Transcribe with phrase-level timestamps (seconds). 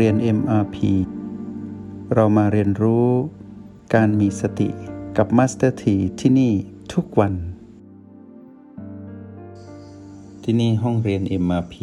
[0.00, 0.76] เรียน MRP
[2.14, 3.08] เรามาเรียนรู้
[3.94, 4.68] การมีสติ
[5.16, 6.52] กับ Master T ที่ที่นี่
[6.94, 7.34] ทุกวัน
[10.44, 11.76] ที่นี่ห้องเรียน MRP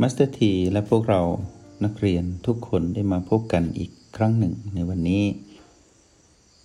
[0.00, 0.40] Master T
[0.72, 1.22] และพวกเรา
[1.84, 5.24] นักเรียนทุกคนได้มาพบกันอีกครั้งหนึ่งในวันนี้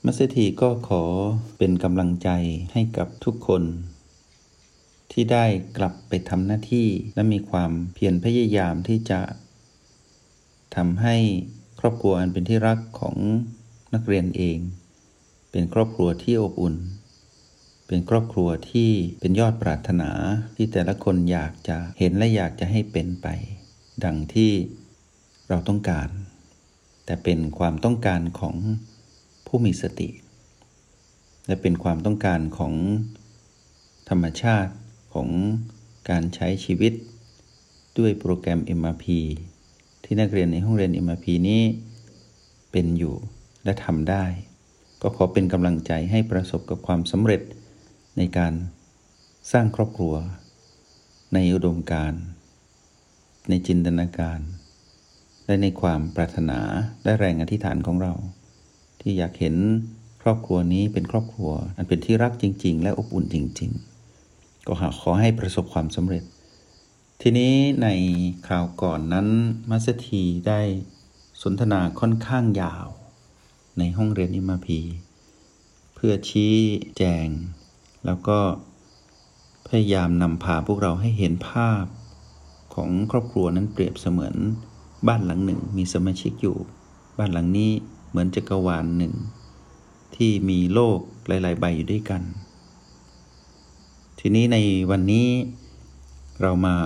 [0.05, 1.03] Master T ก็ขอ
[1.57, 2.29] เป็นกำลังใจ
[2.73, 3.63] ให้กับทุกคน
[5.11, 5.45] ที่ได้
[5.77, 9.21] กลับไปทำหน้าที่และมีความเพียรพยายามที่จะ
[10.75, 11.15] ทำให้
[11.79, 13.15] ครอบครัวอันเป็นที่รักของ
[13.93, 14.57] นักเรียนเอง
[15.51, 16.75] เป็นครอบครัวที่อบอุ่น
[17.87, 18.89] เป็นครอบครัวที่
[19.19, 20.11] เป็นยอดปรารถนา
[20.55, 23.27] ที่แต่ละคนอยากจะเห็นและอยากจะให้เป็นไป
[24.03, 24.51] ดังที่
[25.49, 26.09] เราต้องการ
[27.05, 28.55] แต่เป็นความต้องการของ
[29.47, 30.09] ผู้มีสติ
[31.47, 32.73] และเป็นความต้องการของ
[34.09, 34.73] ธรรมชาติ
[35.13, 35.29] ของ
[36.09, 36.93] การใช้ชีวิต
[37.97, 39.05] ด้วยโปรแกรม MRP
[40.05, 41.61] ที่นักเรียนในห้องเรียน MRP นี้
[42.71, 43.15] เป็นอยู่
[43.63, 44.25] และทำได้
[45.01, 47.41] ก็ขอเป็นกำลังใจให้ประสบกับความสำเร็จ
[48.17, 48.53] ในการ
[49.51, 50.13] สร้างครอบครัว
[51.33, 52.13] ในอุดมการ
[53.49, 54.39] ในจินตนาการ
[55.45, 56.59] และในความปรารถนา
[57.03, 58.13] และแรงอธิษฐานของเรา
[59.01, 59.55] ที่อยากเห็น
[60.21, 63.71] ครอบครัวนี้เป็นครอบครัว อันเป็นที่รักจริง ๆ และอบอุ่นจริง
[64.19, 66.23] ๆ ก็ขอให้ประสบความสำเร็จ
[67.21, 67.87] ทีนี้ใน
[68.45, 69.27] คราวก่อนนั้น
[69.69, 70.61] มัสถีได้
[71.41, 72.87] สนทนาค่อนข้างยาว
[73.77, 74.79] ในห้องเรียนอิมาพี
[75.93, 76.55] เพื่อชี้
[76.97, 77.27] แจง
[78.05, 78.39] แล้วก็
[79.67, 81.83] พยายามนำพาพวกเราให้เห็นภาพ
[82.73, 84.35] ของครอบครัวนั้นเปรียบเสมือน
[85.07, 86.57] บ้านหลังหนึ่งมีสมาชิกอยู่
[87.17, 87.71] บ้านหลังนี้
[88.09, 89.13] เหมือนจักรวาลหนึ่ง
[90.15, 92.21] ที่มีโลกหลาย ๆ ใบอยู่ด้วยกัน
[94.19, 94.57] ทีนี้ใน
[94.91, 95.27] วันนี้
[96.41, 96.77] เรามา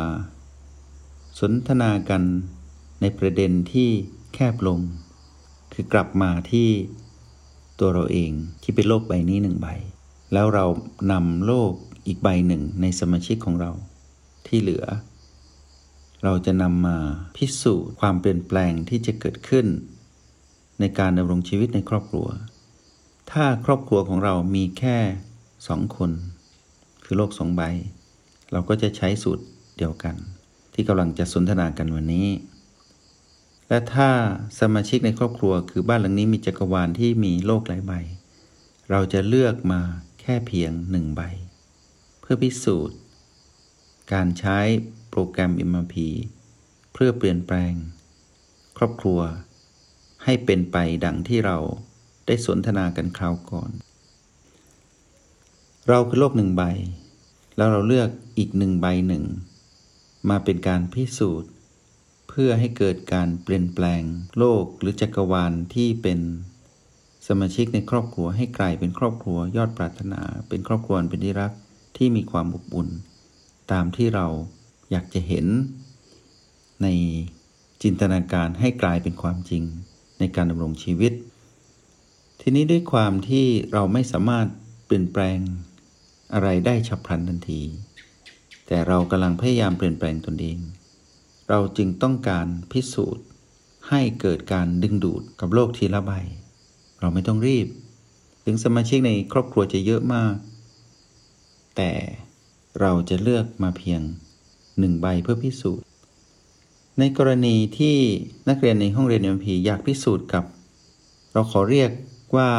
[1.39, 2.23] สนทนากัน
[3.01, 3.89] ในประเด็นที่
[4.33, 4.79] แคบลง
[5.73, 6.69] คือกลับมาที่
[7.79, 8.31] ตัวเราเอง
[8.63, 9.67] ที่เป็นโลกใบนี้หนึ่งใบ
[10.33, 10.65] แล้วเรา
[11.11, 11.71] นำโลก
[12.07, 13.71] อีกใบหนึ่งในสมาชิกของเรา
[14.47, 14.85] ที่เหลือ
[16.23, 16.97] เราจะนำมา
[17.35, 19.65] พิสูจน์ความเปลี่ยนแปลงที่จะเกิดขึ้น
[20.79, 22.27] ในการดำรงชีวิตในครอบครัว
[23.31, 24.97] ถ้าครอบครัวของเรามีแค่
[25.67, 26.11] สองคน
[27.03, 27.61] คือโลกสองใบ
[28.51, 29.43] เราก็จะใช้สูตร
[29.77, 30.15] เดียวกัน
[30.73, 32.27] ที่กำลังจะสนทนากันวันนี้
[33.67, 34.09] และถ้า
[34.59, 37.93] สมาชิกในครอบครัวคือบ้านหลังนี้มีจักรวาลที่มีโลกหลายใบ
[38.89, 39.81] เราจะเลือกมา
[40.21, 41.21] แค่เพียงหนึ่งใบ
[42.21, 42.97] เพื่อพิสูจน์
[44.13, 44.59] การใช้
[45.09, 45.95] โปรแกรม MRP
[46.93, 47.73] เพื่อเปลี่ยนแปลง
[48.77, 49.19] ครอบครัว
[50.23, 51.57] ให้เป็นไปดังที่เรา
[52.25, 53.71] ได้สนทนากันคราวก่อน
[55.87, 56.63] เราคือโลกหนึ่งใบ
[57.59, 59.23] แล้วเราเลือกอีกหนึ่งใบหนึ่ง
[60.29, 61.51] มาเป็นการพิสูจน์
[62.29, 64.01] เพื่อให้เกิดการเปลี่ยนแปลง
[64.37, 66.19] โลกหรือจักรวาลที่เป็น
[67.27, 71.51] สมาชิกในครอบครัวให้กลายเป็นครอบครัวยอดปรารถนา เป็นครอบครัวเป็นที่รัก
[71.97, 72.89] ที่มีความอบอุ่น
[73.71, 74.27] ตามที่เรา
[74.91, 75.45] อยากจะเห็น
[76.81, 76.87] ใน
[77.83, 79.63] จินตนาการให้กลายเป็นความจริง
[80.19, 81.13] ในการดำรงชีวิต
[82.41, 84.47] ทีนี้ด้วยความที่เราไม่สามารถ
[84.85, 85.39] เปลี่ยนแปลง
[86.33, 87.61] อะไรได้ฉับพลันทันที
[88.67, 90.57] แต่เรากำลังพยายามเปลี่ยนแปลงตนเอง
[91.49, 93.25] เราจึงต้องการพิสูจน์
[93.89, 96.11] ให้เกิดการดึงดูดกับโลกทีละใบ
[96.99, 97.67] เราไม่ต้องรีบ
[98.45, 100.35] ถึงสมาชิกในครอบครัวจะเยอะมาก
[101.75, 101.91] แต่
[102.79, 104.01] เราจะเลือกมาเพียง
[104.79, 105.85] หนึ่งใบเพื่อพิสูจน์
[106.99, 107.97] ในกรณีที่
[108.49, 110.43] นักเรียนในห้องเรียนเอ็มพีอยากพิสูจน์กับ
[111.33, 111.91] เราขอเรียก
[112.35, 112.49] ว่า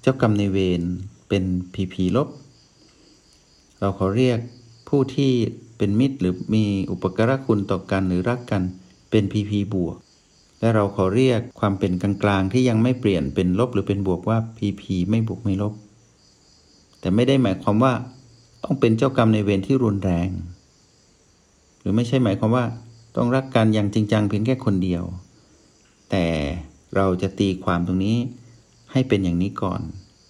[0.00, 0.82] เจ้ากรรมในเวร
[1.28, 2.28] เป็นพีพีลบ
[3.82, 4.38] เราขอเรียก
[4.88, 5.32] ผู้ที่
[5.78, 8.62] เป็นมิตรหรือมีอุปการะคุณต่อกันหรือรักกัน
[9.10, 9.96] เป็นพีพีบวก
[10.60, 15.72] และเราขอเรียกความเป็นกลางๆที่ยังไม่เปลี่ยนเป็นลบหรือเป็นบวกว่าพีพีไม่บวกไม่ลบ
[17.00, 17.92] แต่ไม่ได้หมายความว่า
[18.64, 20.28] ต้องเป็นเจ้ากรรมในเวรที่รุนแรง
[21.80, 22.64] หรือไม่ใช่หมายความว่า
[23.16, 25.02] ต้องรักกันอย่างจริงจังเพียงแค่คนเดียว
[26.10, 26.24] แต่
[26.96, 28.16] เราจะตีความตรงนี้
[28.92, 29.80] ให้เป็นอย่างนี้ก่อน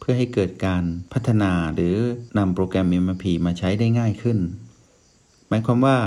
[0.04, 1.96] เพื่อให้เกิดการพัฒนาหรือ
[2.38, 4.38] นำโปรแกรม MRP มาใช้ได้ง่ายขึ้น
[5.48, 5.98] หมายความว่า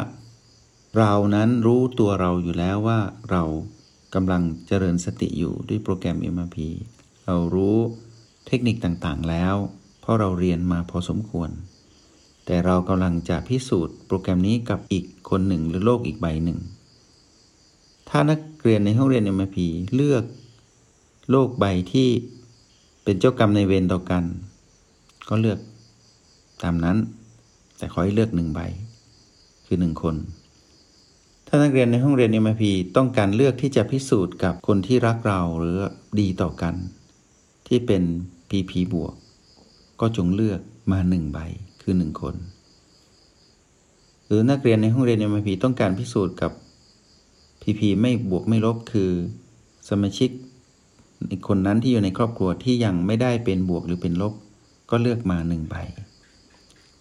[0.97, 3.00] เรานั้นรู้ตัวเราอยู่แล้วว่า
[3.31, 3.44] เรา
[4.15, 6.57] กำลังเจริญสติอยู่ด้วยโปรแกรม MRP
[7.25, 7.77] เรารู้
[8.47, 9.56] เทคนิคต่างๆแล้ว
[10.01, 11.50] เพราะเราเรียนมาพอสมควร
[12.45, 16.59] แต่เรากำลังจะพิสูจน์โปรแกรมนี้กับอีกคนหนึ่งหรือโลกอีกใบหนึ่ง
[18.09, 19.57] ถ้านักเรียนในห้องเรียน MRP
[19.95, 20.24] เลือก
[21.31, 22.09] โลกใบที่
[23.07, 24.23] เป็นเจ้ากรรมในเวรต่อกัน
[25.29, 25.59] ก็เลือก
[26.63, 26.97] ตามนั้น
[27.77, 28.59] แต่ขอให้เลือกหนึ่งใบ
[29.65, 30.15] คือหนึ่งคน
[31.47, 32.63] ถ้านักเรียนในห้องเรียน MIP
[32.97, 35.77] ต้องการเลือกที่จะพิสูจน์กับคนที่รักเราหรือ
[36.19, 36.75] ดีต่อกัน
[37.67, 38.03] ที่เป็น
[38.49, 39.13] PP บวก
[40.01, 40.59] ก็จงเลือก
[40.91, 41.39] มาหนึ่งใบ
[41.81, 42.35] คือหนึ่งคน
[44.25, 46.51] หรือนักเรียนในห้องเรียน MRP ต้องการพิสูจน์กับ
[47.61, 49.11] PP ไม่บวกไม่ลบคือ
[49.89, 50.29] สมาชิก
[51.31, 54.33] อีกคนนั้นที่อยู่ในครอบครัวที่ยังไม่ได้เป็นบวกหรือเป็นลบ
[54.89, 55.75] ก็เลือกมาหนึ่งใบ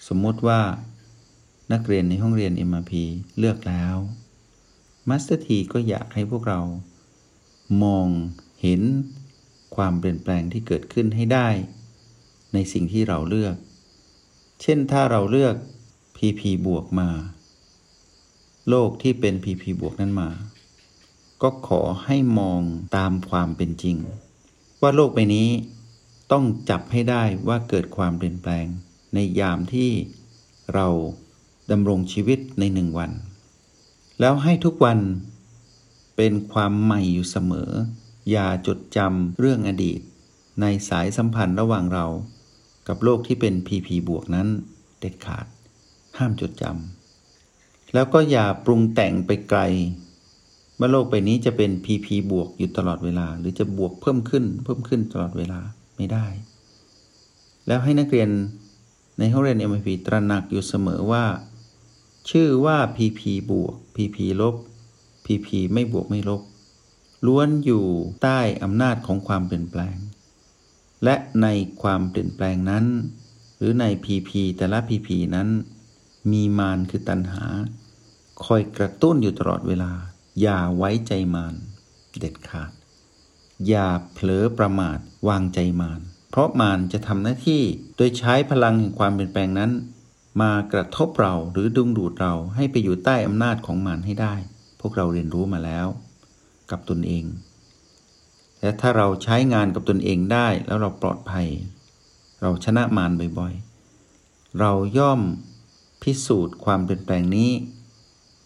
[0.09, 0.61] สมมติว่า
[1.73, 2.93] นักเรียนในห้องเรียน MRP
[3.39, 3.97] เลือกแล้ว
[5.09, 6.61] Master T ก็อยากให้พวกเรา
[7.83, 8.07] มอง
[8.63, 8.83] เห็น
[9.77, 11.49] ความเปลี่ยนแปลงที่เกิดขึ้นให้ได้
[12.55, 13.57] ในสิ่งที่เราเลือก
[14.63, 15.55] เช่นถ้าเราเลือก
[16.17, 17.09] PP บวกมา
[18.69, 20.31] โลกที่เป็น PP บวกนั้นมา
[21.45, 22.61] ก็ขอให้มอง
[22.97, 23.97] ตามความเป็นจริง
[24.83, 25.49] ว่าโลกใบนี้
[26.33, 28.67] ต้องจับให้ได้ว่าเกิดความเปลี่ยนแปลง
[29.15, 29.91] ในยามที่
[30.75, 30.87] เรา
[31.71, 33.11] ดำรงชีวิตในหนึ่งวัน
[34.21, 34.99] แล้วให้ทุกวัน
[36.17, 37.71] เป็นความใหม่อยู่เสมอ
[38.31, 40.01] อย่าจดจำเรื่องอดีต
[40.61, 42.07] ในสายสัมพันธ์ระหว่างเรา
[42.89, 44.49] กับโลกที่เป็น PP บวกนั้น
[44.99, 45.47] เด็ดขาด
[46.19, 49.61] ห้ามจดจำแล้วก็อย่าปรุงแต่งไปไกล
[50.79, 55.61] ว่าโลกใบนี้จะเป็น PP บวกอยู่ตลอดเวลา หรือจะบวกเพิ่มขึ้น เพิ่มขึ้นตลอดเวลา
[55.97, 56.27] ไม่ได้
[57.67, 58.29] แล้วให้นักเรียน
[59.19, 61.25] ในห้องเรียน MIP ตระหนักอยู่เสมอว่า
[62.31, 64.57] ชื่อว่า PP บวก PP ลบ
[65.27, 66.43] PP ไม่บวกไม่ลบ
[67.27, 67.85] ล้วนอยู่
[68.23, 69.97] ใต้อำนาจของความเปลี่ยนแปลง
[71.05, 71.47] และใน
[71.83, 72.85] ความเปลี่ยนแปลงนั้น
[73.57, 75.49] หรือใน PP แต่ละ PP นั้น
[76.33, 77.45] มีมารคือตัณหา
[78.45, 79.93] คอยกระตุ้นอยู่ตลอดเวลา
[80.41, 81.55] อย่าไว้ใจมาร
[82.19, 82.73] เด็ดขาด
[83.69, 84.99] อย่าเผลอประมาท
[85.29, 86.01] วางใจมาร
[86.31, 87.63] เพราะมารจะทำหน้าที่
[87.97, 89.71] โดยใช้พลังแห่งความเปลี่ยนแปลงนั้น
[90.43, 94.35] มากระทบเราหรือดึงดูดเราให้ไปอยู่ใต้อำนาจของมันให้ได้
[94.81, 95.87] พวกเราเรียนรู้มาแล้ว
[96.71, 97.25] กับตนเอง
[98.61, 101.49] และถ้าเราใช้งานกับตนเองได้แล้วเราปลอดภัย
[102.41, 105.21] เราชนะมารบ่อยๆ เราย่อม
[106.03, 107.51] พิสูจน์ความเปลี่ยนแปลงนี้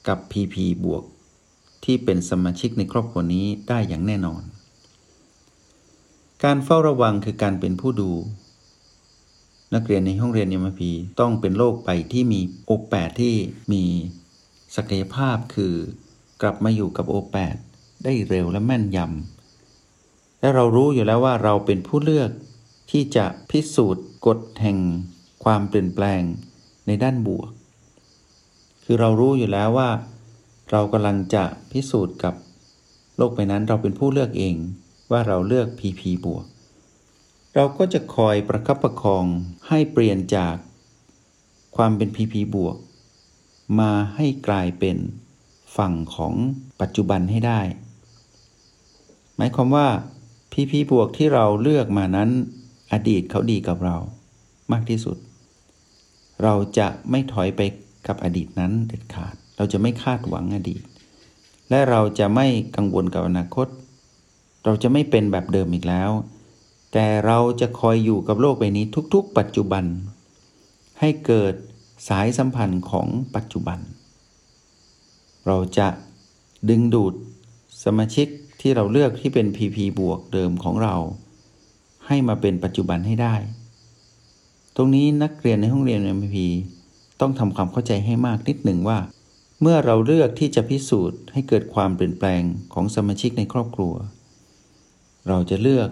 [0.08, 1.04] กับ PP บวก
[1.84, 4.42] ที่เป็นสมาชิกในครอบครัวนี้ได้อย่างแน่นอน
[6.44, 8.10] การเฝ้าระวังคือการเป็นผู้ดู
[9.74, 10.90] นักเรียนในห้องเรียน m พี
[11.20, 13.34] ต้องเป็นโรคไปที่มีโอแปดที่
[13.72, 13.84] มี
[14.76, 15.74] ศักยภาพคือ
[16.42, 17.56] กลับมาอยู่กับโอแปด
[18.04, 22.30] ได้เร็วและแม่นยำ และเรารู้อยู่แล้วว่าเราเป็นผู้เลือก
[22.90, 24.78] ที่จะพิสูจน์กฎแห่ง
[25.44, 26.22] ความเปลี่ยนแปลง
[26.86, 27.50] ในด้านบวก
[28.84, 29.90] คือเรารู้อยู่แล้วว่า
[30.70, 32.34] เรากำลังจะพิสูจน์กับ
[33.16, 34.56] โลกไปนั้นเราเป็นผู้เลือกเอง
[35.10, 36.44] ว่าเราเลือก PP บวก
[37.54, 39.24] เราก็จะคอยประคับประคอง
[39.68, 40.56] ให้เปลี่ยนจาก
[41.76, 42.76] ความเป็น PP บวก
[43.80, 44.96] มาให้กลายเป็น
[45.76, 46.34] ฝั่งของ
[46.80, 47.60] ปัจจุบันให้ได้
[49.36, 49.88] หมายความว่า
[50.52, 52.30] PP บวกที่เราเลือกมานั้น
[52.92, 53.96] อดีตเขาดีกับเรา
[54.72, 55.16] มากที่สุด
[56.42, 57.60] เราจะไม่ถอยไป
[58.06, 60.82] กับอดีตนั้นเด็ดขาด เราจะไม่คาดหวังอดีต
[61.70, 62.46] และเราจะไม่
[62.76, 63.68] กังวลกับอนาคต
[64.64, 66.10] เราจะไม่เป็นแบบเดิมอีกแล้ว
[66.92, 68.84] แต่เราจะคอยอยู่กับโลกใบนี้
[69.14, 69.84] ทุกๆ ปัจจุบัน
[71.00, 71.54] ให้เกิด
[72.08, 73.78] สายสัมพันธ์ของปัจจุบัน
[75.46, 75.88] เราจะ
[76.68, 77.14] ดึงดูด
[77.84, 78.28] สมาชิก
[78.60, 80.94] ที่เราเลือกที่เป็น PP บวกเดิมของเรา
[82.06, 83.34] ให้มาเป็นปัจจุบันให้ได้
[84.76, 86.36] ตรงนี้นักเรียนในห้องเรียน MP
[87.20, 88.98] ต้องทำความเข้าใจให้มากนิดหนึ่งว่า
[89.60, 93.94] เมื่อเราเลือกที่จะพิสูจน์ให้เกิดความเปลี่ยนแปลงของสมาชิกในครอบครัว
[95.28, 95.90] เราจะเลือก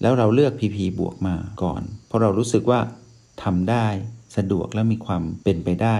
[0.00, 2.80] แล้วเราเลือก PP บวกมาก่อน เพราะเรารู้สึกว่า
[3.42, 3.86] ทำได้
[4.36, 5.96] สะดวกและมีความเป็นไปได้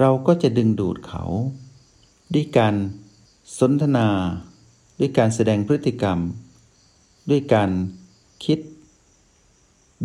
[0.00, 1.24] เราก็จะดึงดูดเขา
[2.34, 2.74] ด้วยการ
[3.58, 4.08] สนทนา
[5.00, 6.18] ด้วยการแสดงพฤติกรรม
[7.30, 7.70] ด้วยการ
[8.44, 8.58] คิด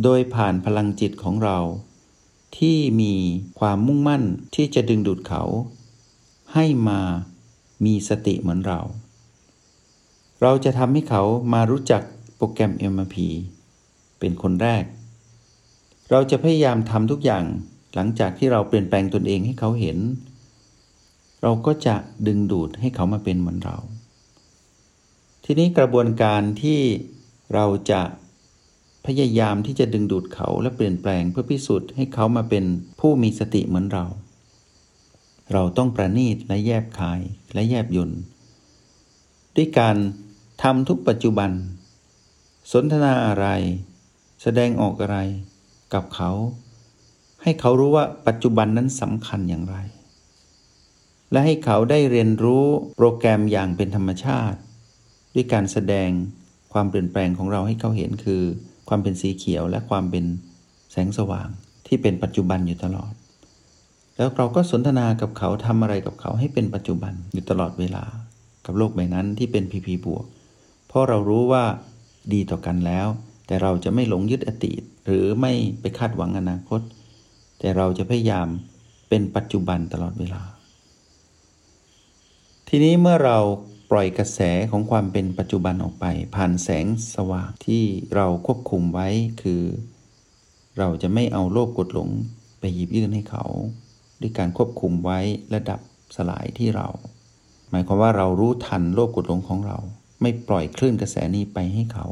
[0.04, 1.58] โดยผ่านพลังจิตของเรา
[2.58, 3.14] ที่มี
[3.60, 4.24] ความมุ่งมั่น
[4.56, 5.44] ที่จะดึงดูดเขา
[6.54, 7.02] ให้มา
[7.86, 8.80] มีสติเหมือนเรา
[10.42, 12.04] เราจะทำให้เขามารู้จัก
[12.36, 13.16] โปรแกรม MRP
[14.20, 14.84] เป็นคนแรก
[16.12, 17.44] เราจะพยายามทำทุกอย่าง
[17.96, 19.98] หลังจากที่เราเปลี่ยนแปลงตนเองให้เขาเห็น
[21.42, 21.96] เราก็จะ
[22.28, 23.78] ดึงดูดให้เขามาเป็นเหมือนเรา
[25.46, 26.80] ทีนี้กระบวนการที่
[27.54, 28.02] เราจะ
[29.06, 32.66] พยายามที่จะดึงดูดเขาและเปลี่ยนแปลงเพื่อพิสูจน์ให้เขามาเป็น
[33.00, 34.06] ผู้มีสติเหมือนเรา
[35.54, 37.22] เราต้องประณีตและแยบคาย
[37.54, 38.22] และแยบยนต์
[39.56, 39.96] ด้วยการ
[40.64, 41.52] ทำทุกปัจจุบัน
[42.72, 43.48] สนทนาอะไร
[44.42, 45.18] แสดงออกอะไร
[45.94, 46.32] กับเขา
[47.44, 49.78] ให้เขารู้ว่าปัจจุบันนั้นสำคัญอย่างไร
[51.32, 52.66] และให้เขาได้เรียนรู้
[52.98, 54.60] โปรแกรมอย่างเป็นธรรมชาติ
[55.36, 56.10] ด้วยการแสดง
[56.74, 58.44] ความเปลี่ยนแปลงของเราให้เขาเห็นคือ
[58.90, 60.26] ความเป็นสีเขียวและความเป็น
[60.92, 61.48] แสงสว่าง
[61.88, 63.14] ที่เป็นปัจจุบันอยู่ตลอด
[64.18, 68.04] แล้วเราก็สนทนากับเขาทำอะไรกับเขาให้เป็นปัจจุบันอยู่ตลอดเวลา
[68.66, 70.26] กับโลกใบนั้นที่เป็นพีพีบวก
[70.88, 71.64] เพราะเรารู้ว่า
[72.34, 73.08] ดีต่อกันแล้ว
[73.48, 76.82] แต่เราจะไม่หลงยึดอดีต หรือไม่ไปคาดหวังอนาคต
[77.60, 78.48] แต่เราจะพยายาม
[79.10, 80.42] เป็นปัจจุบันตลอดเวลา
[82.68, 83.38] ทีนี้เมื่อเรา
[83.92, 84.40] ปล่อยกระแส
[84.72, 86.06] ของความเป็นปัจจุบันออกไป
[86.36, 87.84] ผ่านแสงสว่างที่
[88.16, 89.08] เราควบคุมไว้
[89.42, 89.64] คือ
[90.78, 92.10] เราจะไม่เอาโลภกดหลง
[92.60, 93.46] ไปหยิบยื่นให้เขา
[94.22, 95.20] ด้วยการควบคุมไว้
[95.54, 95.80] ระดับ
[96.16, 96.88] สลายที่เรา
[97.70, 99.78] หมายความว่าเรารู้ทันโลภกดหลงของเรา
[100.22, 102.08] ไม่ปล่อยคลื่นกระแสนี้ไปให้เขา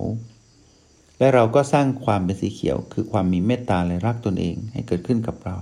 [1.19, 5.57] และเราก็สร้างความเป็นสีเขียว คือความมีเมตตาและรักตนเองให้เกิดขึ้นกับเรา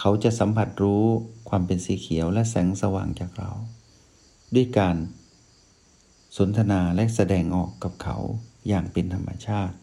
[0.00, 1.04] เขาจะสัมผัสรู้
[1.48, 3.50] ความเป็นสีเขียวและแสงสว่างจากเรา
[4.54, 4.96] ด้วยการ
[6.36, 8.16] สนทนาและแสดงออกกับเขา
[8.68, 9.76] อย่างเป็นธรรมชาติ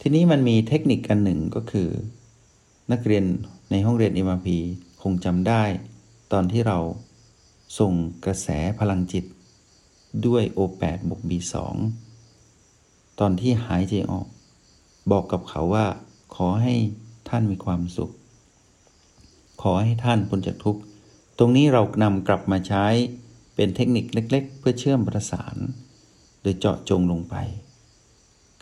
[0.00, 1.88] ทีนี้มันมีเทคนิคกันหนึ่งก็คือ
[2.92, 3.24] นักเรียน
[3.70, 4.48] ในห้องเรียน MRP
[5.02, 5.62] คงจำได้
[6.32, 6.78] ตอนที่เรา
[7.78, 7.92] ส่ง
[8.24, 8.48] กระแส
[8.78, 9.24] พลังจิต
[10.26, 11.54] ด้วย O8 บวก B2
[13.20, 14.26] ตอนที่หายใจออก
[15.10, 15.86] บอกกับเขาว่า
[16.34, 16.74] ขอให้
[17.28, 18.10] ท่านมีความสุข
[19.62, 20.82] ขอให้ท่านพ้นจากทุกข์
[21.42, 22.86] รงนี้เรานำกลับมาใช้
[23.54, 25.56] เป็นเทคนิคเล็ก ๆ เพื่อเชื่อมประสาน
[26.42, 27.34] โดยเจาะจงลงไป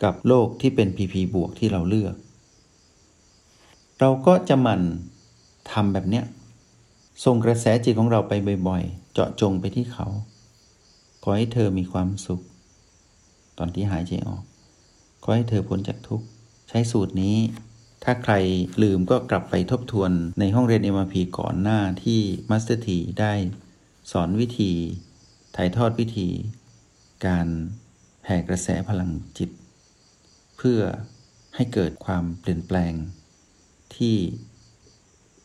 [0.03, 2.15] กับโลกที่เป็น PP บวกที่เราเลือก
[3.99, 4.81] เราก็จะมัน
[5.71, 6.25] ทำแบบเนี้ย
[7.25, 8.33] ส่งกระแสจิตของเราไป
[8.67, 10.07] บ่อยๆ เจาะจงไปที่เขา
[11.23, 12.41] ขอให้เธอมีความสุข
[13.57, 14.43] ตอนที่หายใจออก
[15.23, 16.25] ขอให้เธอพ้นจากทุกข์
[16.69, 17.37] ใช้สูตรนี้
[18.03, 18.33] ถ้าใคร
[18.81, 23.33] ลืมก็กลับไปทบทวนในห้องเรียน MRP ก่อนหน้าที่ Master T ได้
[24.11, 24.71] สอนวิธี
[25.55, 26.29] ถ่ายทอดวิธี
[27.25, 27.47] การ
[28.21, 29.49] แผ่กระแสพลังจิต
[30.57, 30.79] เพื่อ
[31.55, 32.93] ให้เกิดความเปลี่ยนแปลง
[33.95, 34.15] ที่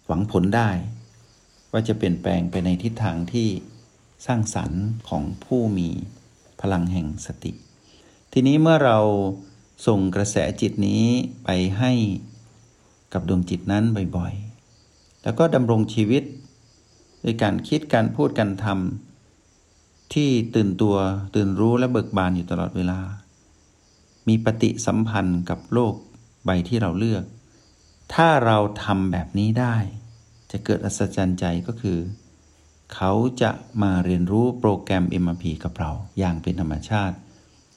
[0.06, 0.70] หวังผลได้
[1.72, 3.48] ว่าจะเปลี่ยนแปลงไปในทิศทางที่
[4.26, 5.88] สร้างสรรค์ของผู้มี
[6.60, 7.52] พลังแห่งสติ
[8.32, 8.98] ทีนี้เมื่อเรา
[9.86, 11.04] ส่งกระแสจิตนี้
[11.44, 11.92] ไปให้
[13.12, 13.84] กับดวงจิตนั้น
[14.16, 16.22] บ่อยๆ แล้วก็ดำรงชีวิต
[17.22, 20.96] โดยการคิดการพูดการทำที่ตื่นตัว
[21.34, 23.00] ตื่นรู้และเบิกบานอยู่ตลอดเวลา
[24.28, 25.94] มีปฏิสัมพันธ์กับโลก
[26.44, 27.24] ใบที่เราเลือก
[28.14, 29.76] ถ้าเราทำแบบนี้ได้
[30.50, 31.98] จะเกิดอัศจรรย์ใจก็คือ
[32.94, 33.50] เขาจะ
[33.82, 37.16] มาเรียนรู้โปรแกรม MRP กับเราอย่างเป็นธรรมชาติ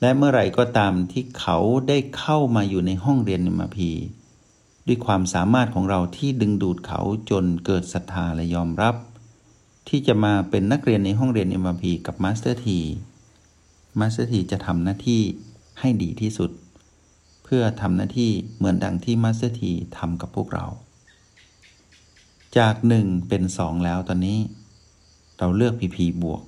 [0.01, 1.57] และเมื่อไหร่ก็ตามที่เขา
[1.87, 3.79] ได้เข้ามาอยู่ในห้องเรียน MRP
[4.91, 8.95] ด้วยความสามารถของเราที่ดึงดูดเขาจนเกิดศรัทธาและยอมรับ
[9.89, 12.79] ที่จะมาเป็นนักเรียนในห้องเรียน MRP กับมาสเตอร์ที
[13.99, 15.21] มาสเตอร์ทีจะทำหน้าที่
[15.79, 16.51] ให้ดีที่สุด
[17.43, 20.65] เพื่อทำหน้าที่เหมือนดังที่มาสเตอร์ทีทำกับพวกเรา
[22.57, 24.37] จากหนึ่งเป็นสองแล้วตอนนี้
[25.39, 26.41] เราเลือก PP บวก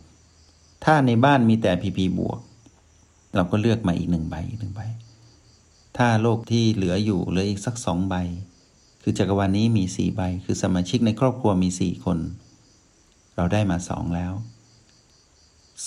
[0.83, 2.39] ถ้าในบ้านมีแต่ PP บวก
[3.36, 4.81] เราก็เลือกมาอีกหนึ่งใบอีกหนึ่งใบ
[5.98, 8.15] ถ้าโลกที่เหลืออยู่เหลืออีกสักสองใบ
[9.01, 12.19] คือจักรวาลนี้มีสี่ใบ คือสมาชิกในครอบครัวมีสี่คน
[13.36, 14.33] เราได้มาสองแล้ว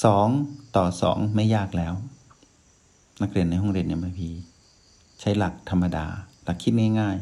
[0.05, 0.29] สอง
[0.77, 1.95] ต่อสองไม่ยากแล้ว
[3.23, 4.31] นักเรียนในห้องเรียนเนี่ยมาพี
[5.21, 6.07] ใช้หลักธรรมดา
[6.45, 7.17] หลักคิดง่าย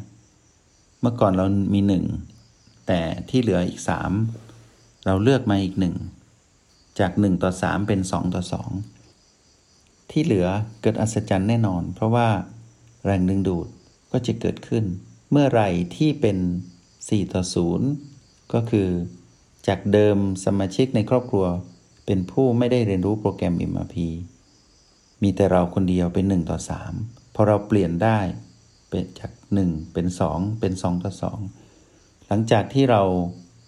[0.49, 2.05] ๆ เมื่อก่อนเรามีหนึ่ง
[2.87, 4.11] แต่ที่เหลืออีกสาม
[5.07, 5.95] เราเลือกมาอีกหนึ่ง
[6.99, 8.71] จากหนึ่งต่อสามเป็นสองต่อสอง
[10.11, 10.47] ที่เหลือ
[10.83, 12.29] เกิดอัศจรรย์แน่นอน เพราะว่า
[13.05, 13.67] แรงดึงดูด
[14.13, 14.85] ก็จะเกิดขึ้น
[15.31, 15.63] เมื่อไร
[15.97, 16.37] ที่เป็น
[16.89, 17.43] 4 ต่อ
[17.99, 18.89] 0 ก็คือ
[19.67, 21.47] จากเดิมสมาชิกในครอบครัว
[22.07, 23.97] เป็นผู้ไม่ได้เรียนรู้โปรแกรม MRP
[25.23, 26.59] มีแต่เราคนเดียวเป็น 1 ต่อ
[26.97, 28.19] 3 พอเราเปลี่ยนได้
[28.89, 29.31] เป็นจาก
[29.63, 31.13] 1 เป็น 2 เป็น 2 ต่อ
[31.71, 33.03] 2 หลังจากที่เรา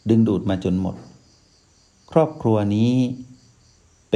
[0.08, 0.96] ดึงดูดมาจนหมด
[2.12, 2.92] ครอบครัวนี้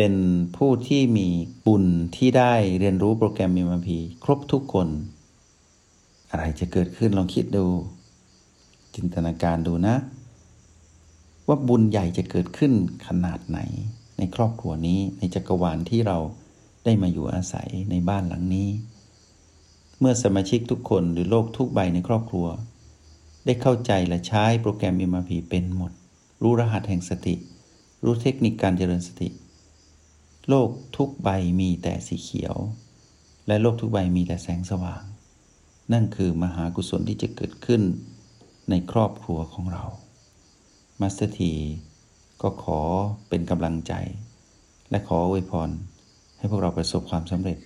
[0.01, 0.19] เป็น
[0.57, 1.29] ผู้ที่มี
[1.67, 1.85] บุญ
[2.17, 3.89] ที่ได้เรียนรู้โปรแกรม MRP
[4.25, 4.89] ครบทุกคน
[6.31, 7.67] อะไรจะเกิดขึ้นลองคิดดู
[8.95, 9.97] จินตนาการดูนะ
[11.49, 12.73] ว่าบุญใหญ่จะเกิดขึ้น
[13.07, 13.59] ขนาดไหน
[14.19, 16.19] ในครอบครัวนี้ในจักรวาลที่เรา
[16.85, 18.69] ได้มาอยู่อาศัยในบ้านหลังนี้
[19.99, 22.47] เมื่อสมาชิกทุกคนหรือโลกทุกใบในครอบครัว
[23.47, 25.93] ได้เข้าใจและใช้โปรแกรม MRP เป็นหมด
[26.43, 27.35] รู้รหัสแห่งสติ
[28.05, 29.31] รู้เทคนิคการเจริญสติ
[30.49, 31.29] โลกทุกใบ
[31.61, 32.57] มีแต่สีเขียว
[33.47, 35.03] และโลกทุกใบมีแต่แสงสว่าง
[35.93, 37.83] นั่นคือมหากุศลที่จะเกิดขึ้น
[38.71, 39.85] ในครอบครัวของเรา
[41.01, 41.53] มาสเตอร์ที
[42.43, 42.81] ก็ขอ
[43.29, 43.93] เป็นกำลังใจ
[44.91, 45.71] และขออวยพร
[46.39, 47.59] ให้พวกเราประสบความสำเร็จ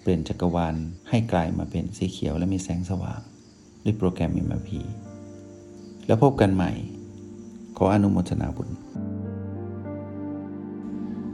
[0.00, 0.74] เปลี่ยนจักรวาล
[1.08, 3.20] ให้กลายมาเป็นสีเขียวและมีแสงสว่าง
[3.84, 4.70] ด้วยโปรแกรม MRP
[6.06, 6.72] แล้วพบกันใหม่
[7.76, 8.68] ขออนุโมทนาบุญ